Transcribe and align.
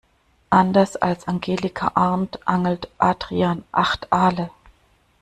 Anders 0.49 0.95
als 0.95 1.27
Angelika 1.27 1.91
Arndt 1.93 2.39
angelt 2.47 2.89
Adrian 2.97 3.63
acht 3.71 4.11
Aale. 4.11 4.49